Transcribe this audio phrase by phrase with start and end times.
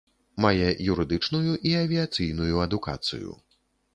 [0.43, 3.29] Мае юрыдычную і авіяцыйную адукацыю.